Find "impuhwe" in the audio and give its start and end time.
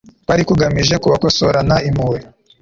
1.87-2.19